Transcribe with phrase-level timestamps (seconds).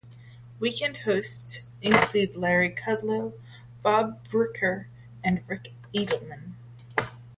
[0.59, 3.33] Weekend hosts include Larry Kudlow,
[3.83, 4.87] Bob Brinker
[5.23, 6.53] and Ric Edelman.